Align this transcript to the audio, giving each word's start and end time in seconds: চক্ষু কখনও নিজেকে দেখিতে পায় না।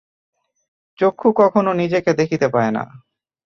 চক্ষু 0.99 1.29
কখনও 1.33 1.71
নিজেকে 1.73 2.11
দেখিতে 2.13 2.47
পায় 2.47 2.71
না। 2.71 2.83